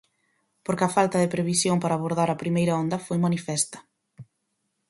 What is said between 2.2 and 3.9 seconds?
a primeira onda foi manifesta.